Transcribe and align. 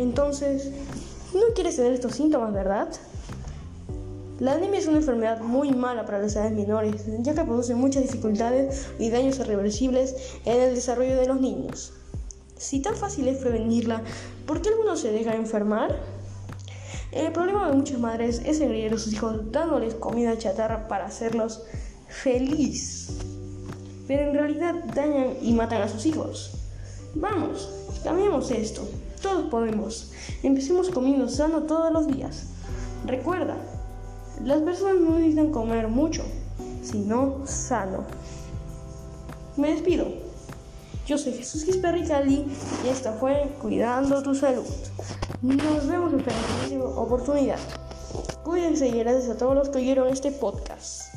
Entonces, 0.00 0.70
no 1.34 1.52
quieres 1.54 1.76
tener 1.76 1.92
estos 1.92 2.14
síntomas, 2.14 2.54
¿verdad? 2.54 2.88
La 4.38 4.54
anemia 4.54 4.78
es 4.78 4.86
una 4.86 4.96
enfermedad 4.96 5.42
muy 5.42 5.72
mala 5.72 6.06
para 6.06 6.20
las 6.20 6.34
edades 6.34 6.52
menores, 6.52 7.04
ya 7.18 7.34
que 7.34 7.44
produce 7.44 7.74
muchas 7.74 8.04
dificultades 8.04 8.86
y 8.98 9.10
daños 9.10 9.38
irreversibles 9.38 10.16
en 10.46 10.58
el 10.58 10.74
desarrollo 10.74 11.18
de 11.18 11.26
los 11.26 11.38
niños. 11.38 11.92
Si 12.56 12.80
tan 12.80 12.96
fácil 12.96 13.28
es 13.28 13.36
prevenirla, 13.36 14.02
¿por 14.46 14.62
qué 14.62 14.70
algunos 14.70 15.00
se 15.00 15.12
dejan 15.12 15.34
enfermar? 15.34 15.94
El 17.12 17.30
problema 17.32 17.68
de 17.68 17.76
muchas 17.76 17.98
madres 17.98 18.40
es 18.46 18.58
engreír 18.60 18.94
a 18.94 18.98
sus 18.98 19.12
hijos 19.12 19.52
dándoles 19.52 19.94
comida 19.96 20.38
chatarra 20.38 20.88
para 20.88 21.04
hacerlos 21.04 21.64
feliz. 22.08 23.18
Pero 24.08 24.22
en 24.22 24.32
realidad 24.34 24.76
dañan 24.94 25.34
y 25.42 25.52
matan 25.52 25.82
a 25.82 25.88
sus 25.88 26.06
hijos. 26.06 26.60
Vamos, 27.14 27.68
cambiemos 28.04 28.50
esto. 28.50 28.88
Todos 29.22 29.50
podemos. 29.50 30.12
Empecemos 30.42 30.90
comiendo 30.90 31.28
sano 31.28 31.62
todos 31.64 31.92
los 31.92 32.06
días. 32.06 32.46
Recuerda, 33.06 33.56
las 34.44 34.62
personas 34.62 35.00
no 35.00 35.18
necesitan 35.18 35.50
comer 35.50 35.88
mucho, 35.88 36.22
sino 36.82 37.40
sano. 37.46 38.04
Me 39.56 39.72
despido. 39.72 40.06
Yo 41.06 41.18
soy 41.18 41.32
Jesús 41.32 41.64
Gisperri 41.64 42.06
Cali 42.06 42.46
y 42.84 42.88
esta 42.88 43.12
fue 43.14 43.52
Cuidando 43.60 44.22
tu 44.22 44.34
Salud. 44.34 44.64
Nos 45.42 45.86
vemos 45.86 46.12
en 46.12 46.18
la 46.18 46.24
próxima 46.24 46.84
oportunidad. 46.84 47.58
Cuídense 48.44 48.88
y 48.88 48.92
gracias 48.92 49.28
a 49.28 49.36
todos 49.36 49.54
los 49.54 49.68
que 49.68 49.78
oyeron 49.78 50.08
este 50.08 50.30
podcast. 50.30 51.09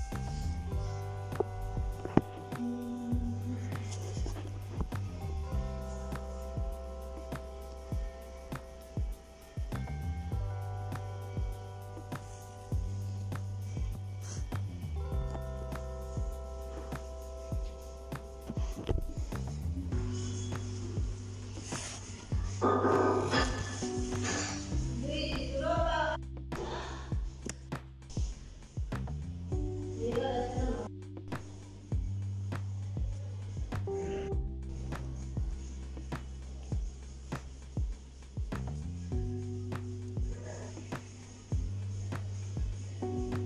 Bye. 43.13 43.42